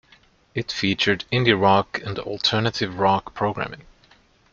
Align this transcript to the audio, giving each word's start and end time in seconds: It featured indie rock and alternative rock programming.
It 0.55 0.71
featured 0.71 1.25
indie 1.31 1.53
rock 1.55 2.01
and 2.03 2.17
alternative 2.17 2.97
rock 2.97 3.35
programming. 3.35 3.83